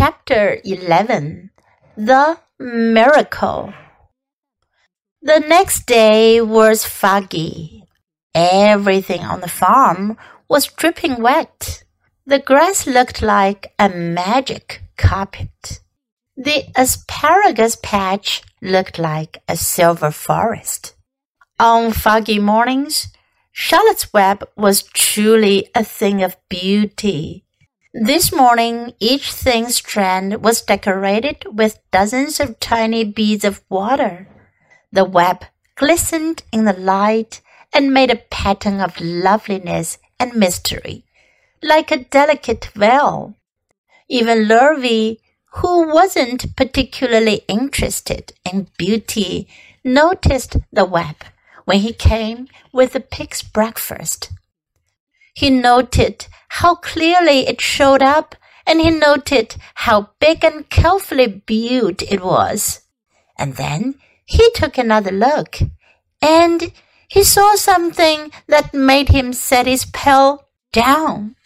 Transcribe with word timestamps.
Chapter 0.00 0.56
11 0.64 1.50
The 1.94 2.38
Miracle 2.58 3.74
The 5.20 5.40
next 5.40 5.84
day 5.84 6.40
was 6.40 6.86
foggy. 6.86 7.84
Everything 8.34 9.20
on 9.20 9.42
the 9.42 9.54
farm 9.62 10.16
was 10.48 10.68
dripping 10.68 11.20
wet. 11.20 11.84
The 12.24 12.38
grass 12.38 12.86
looked 12.86 13.20
like 13.20 13.74
a 13.78 13.90
magic 13.90 14.80
carpet. 14.96 15.80
The 16.34 16.64
asparagus 16.74 17.76
patch 17.82 18.40
looked 18.62 18.98
like 18.98 19.42
a 19.46 19.54
silver 19.54 20.10
forest. 20.10 20.94
On 21.58 21.92
foggy 21.92 22.38
mornings, 22.38 23.12
Charlotte's 23.52 24.10
Web 24.14 24.48
was 24.56 24.82
truly 24.82 25.68
a 25.74 25.84
thing 25.84 26.22
of 26.22 26.38
beauty. 26.48 27.44
This 27.92 28.32
morning, 28.32 28.94
each 29.00 29.32
thin 29.32 29.68
strand 29.70 30.44
was 30.44 30.62
decorated 30.62 31.44
with 31.50 31.80
dozens 31.90 32.38
of 32.38 32.60
tiny 32.60 33.02
beads 33.02 33.44
of 33.44 33.64
water. 33.68 34.28
The 34.92 35.04
web 35.04 35.44
glistened 35.74 36.44
in 36.52 36.66
the 36.66 36.72
light 36.72 37.40
and 37.72 37.92
made 37.92 38.12
a 38.12 38.22
pattern 38.30 38.80
of 38.80 39.00
loveliness 39.00 39.98
and 40.20 40.36
mystery, 40.36 41.04
like 41.64 41.90
a 41.90 42.04
delicate 42.04 42.66
veil. 42.76 43.34
Even 44.08 44.46
Lurvy, 44.46 45.18
who 45.54 45.92
wasn't 45.92 46.54
particularly 46.54 47.42
interested 47.48 48.32
in 48.44 48.68
beauty, 48.78 49.48
noticed 49.82 50.56
the 50.72 50.84
web 50.84 51.16
when 51.64 51.80
he 51.80 51.92
came 51.92 52.46
with 52.72 52.92
the 52.92 53.00
pig's 53.00 53.42
breakfast. 53.42 54.30
He 55.34 55.50
noted 55.50 56.26
how 56.48 56.74
clearly 56.76 57.46
it 57.46 57.60
showed 57.60 58.02
up, 58.02 58.34
and 58.66 58.80
he 58.80 58.90
noted 58.90 59.56
how 59.74 60.10
big 60.20 60.44
and 60.44 60.68
carefully 60.68 61.26
built 61.26 62.02
it 62.02 62.22
was. 62.22 62.82
And 63.38 63.56
then 63.56 63.94
he 64.24 64.50
took 64.54 64.78
another 64.78 65.10
look, 65.12 65.58
and 66.20 66.72
he 67.08 67.24
saw 67.24 67.56
something 67.56 68.30
that 68.46 68.74
made 68.74 69.08
him 69.08 69.32
set 69.32 69.66
his 69.66 69.84
pail 69.86 70.46
down. 70.72 71.36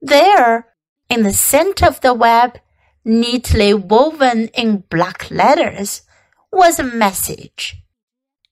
There, 0.00 0.68
in 1.10 1.22
the 1.22 1.32
center 1.32 1.86
of 1.86 2.00
the 2.00 2.14
web, 2.14 2.58
neatly 3.04 3.74
woven 3.74 4.48
in 4.48 4.84
black 4.88 5.30
letters, 5.30 6.02
was 6.50 6.78
a 6.78 6.84
message. 6.84 7.82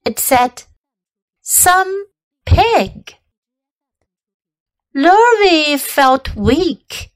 It 0.05 0.19
said, 0.19 0.65
Some 1.43 2.07
pig. 2.45 3.15
Lurvy 4.95 5.79
felt 5.79 6.35
weak. 6.35 7.13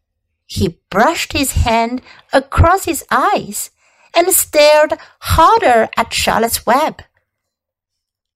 He 0.47 0.79
brushed 0.91 1.33
his 1.33 1.53
hand 1.53 2.03
across 2.33 2.85
his 2.85 3.05
eyes 3.11 3.71
and 4.15 4.29
stared 4.29 4.95
harder 5.21 5.89
at 5.97 6.13
Charlotte's 6.13 6.65
Web. 6.65 7.03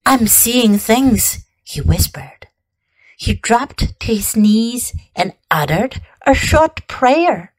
I'm 0.05 0.27
seeing 0.27 0.79
things, 0.79 1.47
he 1.63 1.81
whispered. 1.81 2.49
He 3.17 3.35
dropped 3.35 4.01
to 4.01 4.07
his 4.07 4.37
knees 4.37 4.93
and 5.15 5.35
uttered 5.51 6.01
a 6.27 6.35
short 6.35 6.87
prayer. 6.89 7.53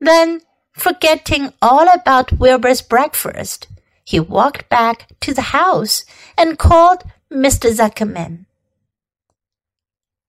Then, 0.00 0.42
forgetting 0.72 1.52
all 1.60 1.88
about 1.88 2.38
Wilbur's 2.38 2.82
breakfast, 2.82 3.68
he 4.04 4.20
walked 4.20 4.68
back 4.68 5.08
to 5.20 5.34
the 5.34 5.52
house 5.56 6.04
and 6.36 6.58
called 6.58 7.04
Mr. 7.30 7.72
Zuckerman. 7.72 8.46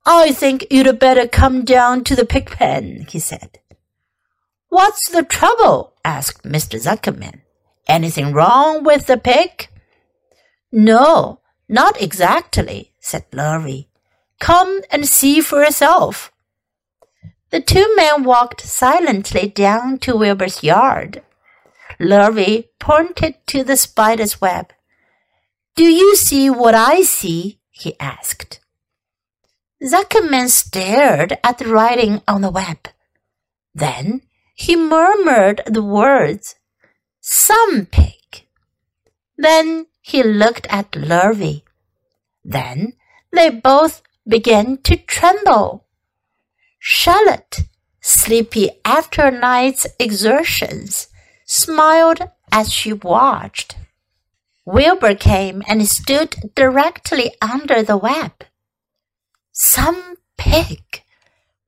I 0.05 0.31
think 0.31 0.67
you'd 0.69 0.99
better 0.99 1.27
come 1.27 1.63
down 1.63 2.03
to 2.05 2.15
the 2.15 2.25
pig 2.25 2.47
pen, 2.47 3.05
he 3.09 3.19
said. 3.19 3.59
What's 4.69 5.09
the 5.09 5.23
trouble? 5.23 5.93
asked 6.03 6.43
Mr. 6.43 6.79
Zuckerman. 6.81 7.41
Anything 7.87 8.33
wrong 8.33 8.83
with 8.83 9.07
the 9.07 9.17
pig? 9.17 9.69
No, 10.71 11.39
not 11.69 12.01
exactly, 12.01 12.93
said 12.99 13.29
Lurvy. 13.31 13.87
Come 14.39 14.81
and 14.91 15.07
see 15.07 15.39
for 15.39 15.63
yourself. 15.63 16.31
The 17.51 17.61
two 17.61 17.93
men 17.95 18.23
walked 18.23 18.61
silently 18.61 19.47
down 19.47 19.99
to 19.99 20.17
Wilbur's 20.17 20.63
yard. 20.63 21.21
Lurvy 21.99 22.69
pointed 22.79 23.35
to 23.47 23.63
the 23.63 23.77
spider's 23.77 24.41
web. 24.41 24.73
Do 25.75 25.83
you 25.83 26.15
see 26.15 26.49
what 26.49 26.75
I 26.75 27.03
see? 27.03 27.59
he 27.69 27.97
asked. 27.99 28.59
Zuckerman 29.83 30.47
stared 30.47 31.37
at 31.43 31.57
the 31.57 31.67
writing 31.67 32.21
on 32.27 32.41
the 32.41 32.49
web. 32.49 32.87
Then 33.75 34.21
he 34.55 34.75
murmured 34.75 35.61
the 35.65 35.83
words, 35.83 36.55
Some 37.19 37.87
pig. 37.87 38.47
Then 39.37 39.87
he 40.01 40.23
looked 40.23 40.67
at 40.69 40.91
Lurvy. 40.91 41.63
Then 42.45 42.93
they 43.31 43.49
both 43.49 44.01
began 44.27 44.77
to 44.83 44.95
tremble. 44.95 45.85
Charlotte, 46.79 47.61
sleepy 47.99 48.69
after 48.85 49.23
a 49.23 49.31
night's 49.31 49.87
exertions, 49.99 51.07
smiled 51.45 52.19
as 52.51 52.71
she 52.71 52.93
watched. 52.93 53.75
Wilbur 54.65 55.15
came 55.15 55.61
and 55.67 55.87
stood 55.89 56.51
directly 56.55 57.33
under 57.41 57.83
the 57.83 57.97
web. 57.97 58.31
Some 59.55 60.15
pig, 60.35 61.03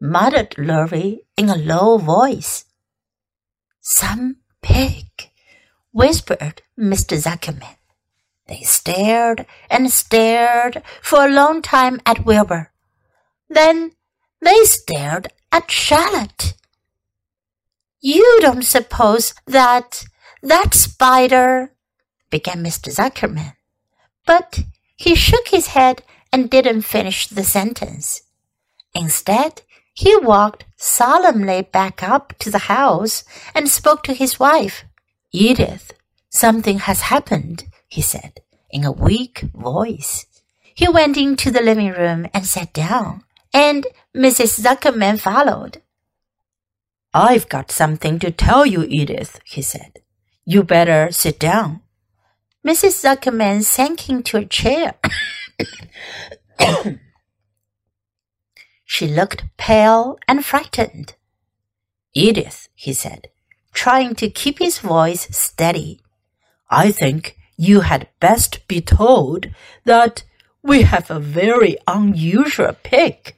muttered 0.01 0.55
Lurvy 0.57 1.19
in 1.37 1.49
a 1.49 1.55
low 1.55 1.99
voice. 1.99 2.65
Some 3.79 4.37
pig, 4.63 5.05
whispered 5.91 6.63
Mr. 6.79 7.15
Zuckerman. 7.15 7.75
They 8.47 8.61
stared 8.61 9.45
and 9.69 9.91
stared 9.91 10.81
for 10.99 11.25
a 11.25 11.31
long 11.31 11.61
time 11.61 12.01
at 12.07 12.25
Wilbur. 12.25 12.71
Then 13.49 13.91
they 14.41 14.63
stared 14.63 15.27
at 15.51 15.69
Charlotte. 15.69 16.55
You 18.01 18.39
don't 18.41 18.65
suppose 18.65 19.35
that 19.45 20.05
that 20.41 20.73
spider, 20.73 21.71
began 22.31 22.63
Mr. 22.63 22.91
Zuckerman, 22.91 23.53
but 24.25 24.61
he 24.95 25.13
shook 25.13 25.49
his 25.49 25.67
head 25.67 26.01
and 26.35 26.49
didn't 26.49 26.81
finish 26.81 27.27
the 27.27 27.45
sentence. 27.45 28.23
Instead, 28.93 29.61
he 29.93 30.17
walked 30.17 30.65
solemnly 30.75 31.61
back 31.61 32.03
up 32.03 32.33
to 32.39 32.51
the 32.51 32.67
house 32.67 33.23
and 33.55 33.69
spoke 33.69 34.03
to 34.03 34.13
his 34.13 34.37
wife. 34.37 34.83
Edith, 35.31 35.93
something 36.29 36.79
has 36.79 37.07
happened, 37.13 37.63
he 37.87 38.01
said 38.01 38.41
in 38.69 38.83
a 38.83 38.91
weak 38.91 39.45
voice. 39.53 40.25
He 40.73 40.89
went 40.89 41.15
into 41.15 41.51
the 41.51 41.61
living 41.61 41.93
room 41.93 42.27
and 42.33 42.45
sat 42.45 42.73
down, 42.73 43.23
and 43.53 43.87
Mrs. 44.13 44.59
Zuckerman 44.59 45.17
followed. 45.17 45.81
I've 47.13 47.47
got 47.47 47.71
something 47.71 48.19
to 48.19 48.29
tell 48.29 48.65
you, 48.65 48.83
Edith, 48.83 49.39
he 49.45 49.61
said. 49.61 49.99
You 50.43 50.63
better 50.63 51.11
sit 51.11 51.39
down. 51.39 51.79
Mrs. 52.67 52.95
Zuckerman 53.05 53.63
sank 53.63 54.09
into 54.09 54.35
a 54.35 54.43
chair. 54.43 54.95
she 58.85 59.07
looked 59.07 59.43
pale 59.57 60.17
and 60.27 60.45
frightened. 60.45 61.15
Edith, 62.13 62.69
he 62.73 62.93
said, 62.93 63.27
trying 63.73 64.15
to 64.15 64.29
keep 64.29 64.59
his 64.59 64.79
voice 64.79 65.27
steady, 65.35 66.01
I 66.69 66.91
think 66.91 67.37
you 67.57 67.81
had 67.81 68.09
best 68.19 68.67
be 68.67 68.81
told 68.81 69.47
that 69.83 70.23
we 70.61 70.81
have 70.81 71.11
a 71.11 71.19
very 71.19 71.77
unusual 71.87 72.75
pig. 72.83 73.35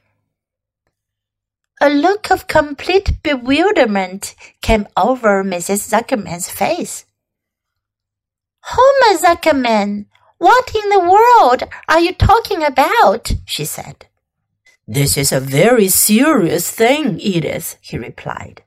A 1.80 1.88
look 1.88 2.30
of 2.30 2.48
complete 2.48 3.22
bewilderment 3.22 4.34
came 4.62 4.88
over 4.96 5.44
Mrs. 5.44 5.88
Zuckerman's 5.88 6.48
face. 6.48 7.04
Homer 8.62 9.18
Zuckerman, 9.18 10.06
what 10.38 10.74
in 10.74 10.88
the 10.88 11.00
world 11.00 11.64
are 11.88 12.00
you 12.00 12.14
talking 12.14 12.62
about? 12.62 13.32
she 13.44 13.64
said. 13.64 14.06
This 14.86 15.16
is 15.16 15.32
a 15.32 15.40
very 15.40 15.88
serious 15.88 16.70
thing, 16.70 17.20
Edith, 17.20 17.76
he 17.80 17.98
replied. 17.98 18.62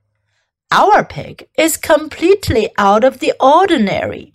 Our 0.71 1.03
pig 1.03 1.47
is 1.57 1.77
completely 1.77 2.69
out 2.77 3.03
of 3.03 3.19
the 3.19 3.33
ordinary. 3.39 4.31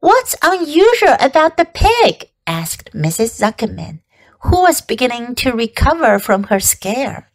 What's 0.00 0.36
unusual 0.42 1.16
about 1.20 1.56
the 1.56 1.64
pig? 1.66 2.30
asked 2.46 2.92
Mrs. 2.92 3.40
Zuckerman, 3.40 4.00
who 4.40 4.62
was 4.62 4.80
beginning 4.80 5.34
to 5.36 5.52
recover 5.52 6.18
from 6.18 6.44
her 6.44 6.60
scare. 6.60 7.30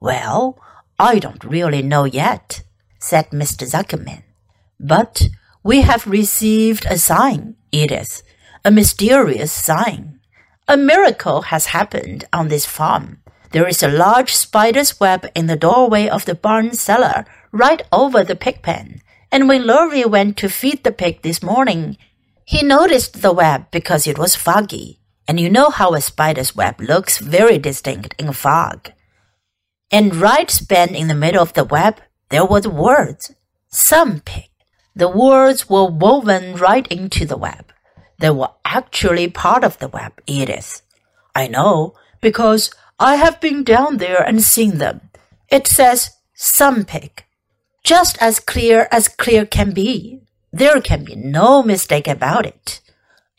Well, 0.00 0.58
I 0.98 1.18
don't 1.18 1.44
really 1.44 1.82
know 1.82 2.04
yet, 2.04 2.62
said 2.98 3.30
Mr. 3.30 3.64
Zuckerman. 3.66 4.22
But 4.78 5.28
we 5.64 5.80
have 5.80 6.06
received 6.06 6.84
a 6.84 6.98
sign, 6.98 7.56
Edith, 7.72 8.22
a 8.64 8.70
mysterious 8.70 9.50
sign. 9.50 10.20
A 10.68 10.76
miracle 10.76 11.42
has 11.42 11.66
happened 11.66 12.26
on 12.32 12.48
this 12.48 12.66
farm. 12.66 13.22
There 13.52 13.66
is 13.66 13.82
a 13.82 13.88
large 13.88 14.34
spider's 14.34 15.00
web 15.00 15.26
in 15.34 15.46
the 15.46 15.56
doorway 15.56 16.06
of 16.06 16.26
the 16.26 16.34
barn 16.34 16.74
cellar 16.74 17.24
right 17.50 17.80
over 17.90 18.22
the 18.22 18.36
pig 18.36 18.60
pen. 18.62 19.00
And 19.32 19.48
when 19.48 19.62
Lurvy 19.62 20.04
went 20.04 20.36
to 20.38 20.48
feed 20.50 20.84
the 20.84 20.92
pig 20.92 21.22
this 21.22 21.42
morning, 21.42 21.96
he 22.44 22.62
noticed 22.62 23.22
the 23.22 23.32
web 23.32 23.70
because 23.70 24.06
it 24.06 24.18
was 24.18 24.36
foggy. 24.36 25.00
And 25.26 25.40
you 25.40 25.48
know 25.48 25.70
how 25.70 25.94
a 25.94 26.02
spider's 26.02 26.54
web 26.54 26.78
looks 26.78 27.18
very 27.18 27.58
distinct 27.58 28.14
in 28.18 28.28
a 28.28 28.34
fog. 28.34 28.92
And 29.90 30.16
right 30.16 30.50
span 30.50 30.94
in 30.94 31.08
the 31.08 31.14
middle 31.14 31.40
of 31.40 31.54
the 31.54 31.64
web, 31.64 32.00
there 32.28 32.44
were 32.44 32.60
the 32.60 32.70
words, 32.70 33.32
some 33.68 34.20
pig. 34.20 34.50
The 34.96 35.08
words 35.08 35.68
were 35.68 35.86
woven 35.86 36.54
right 36.56 36.86
into 36.88 37.26
the 37.26 37.36
web. 37.36 37.72
They 38.18 38.30
were 38.30 38.50
actually 38.64 39.28
part 39.28 39.64
of 39.64 39.78
the 39.78 39.88
web, 39.88 40.12
Edith. 40.26 40.82
I 41.34 41.48
know, 41.48 41.94
because 42.20 42.70
I 42.98 43.16
have 43.16 43.40
been 43.40 43.64
down 43.64 43.96
there 43.96 44.22
and 44.22 44.42
seen 44.42 44.78
them. 44.78 45.10
It 45.48 45.66
says 45.66 46.10
some 46.34 46.84
pig. 46.84 47.24
Just 47.82 48.16
as 48.20 48.38
clear 48.38 48.88
as 48.92 49.08
clear 49.08 49.44
can 49.44 49.72
be. 49.72 50.20
There 50.52 50.80
can 50.80 51.04
be 51.04 51.16
no 51.16 51.62
mistake 51.62 52.06
about 52.06 52.46
it. 52.46 52.80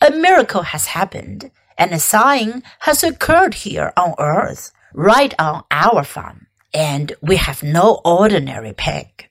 A 0.01 0.11
miracle 0.11 0.63
has 0.63 0.87
happened, 0.87 1.51
and 1.77 1.93
a 1.93 1.99
sign 1.99 2.63
has 2.79 3.01
occurred 3.01 3.53
here 3.53 3.93
on 3.95 4.13
earth, 4.19 4.71
right 4.93 5.33
on 5.39 5.63
our 5.71 6.03
farm, 6.03 6.47
and 6.73 7.13
we 7.21 7.37
have 7.37 7.63
no 7.63 8.01
ordinary 8.03 8.73
pig. 8.73 9.29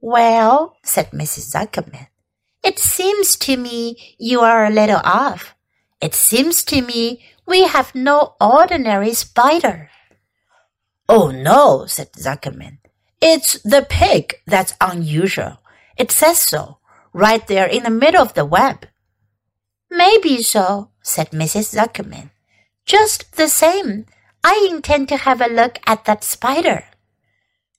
Well, 0.00 0.76
said 0.82 1.10
Mrs. 1.10 1.52
Zuckerman, 1.52 2.08
it 2.62 2.78
seems 2.78 3.36
to 3.36 3.56
me 3.56 4.16
you 4.18 4.40
are 4.40 4.64
a 4.64 4.70
little 4.70 5.00
off. 5.04 5.54
It 6.00 6.14
seems 6.14 6.64
to 6.64 6.80
me 6.80 7.24
we 7.46 7.64
have 7.64 7.94
no 7.94 8.34
ordinary 8.40 9.12
spider. 9.12 9.90
Oh 11.08 11.30
no, 11.30 11.86
said 11.86 12.12
Zuckerman. 12.12 12.78
It's 13.20 13.60
the 13.62 13.86
pig 13.88 14.36
that's 14.46 14.74
unusual. 14.80 15.58
It 15.98 16.10
says 16.10 16.40
so, 16.40 16.78
right 17.12 17.46
there 17.46 17.66
in 17.66 17.82
the 17.82 17.90
middle 17.90 18.22
of 18.22 18.34
the 18.34 18.46
web. 18.46 18.86
Maybe 19.90 20.42
so, 20.42 20.90
said 21.02 21.30
Mrs. 21.32 21.74
Zuckerman. 21.76 22.30
Just 22.86 23.36
the 23.36 23.48
same, 23.48 24.06
I 24.42 24.68
intend 24.70 25.08
to 25.08 25.18
have 25.18 25.40
a 25.40 25.52
look 25.52 25.78
at 25.86 26.04
that 26.06 26.24
spider. 26.24 26.84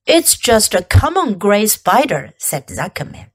It's 0.06 0.38
just 0.38 0.74
a 0.74 0.84
common 0.84 1.38
gray 1.38 1.68
spider, 1.68 2.34
said 2.38 2.68
Zuckerman. 2.68 3.31